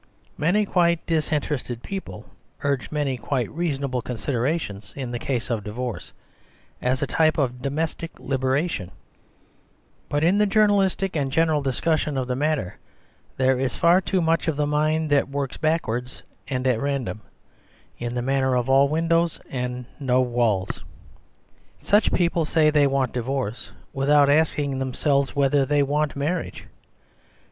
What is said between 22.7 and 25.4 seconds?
they want divorce, without asking themselves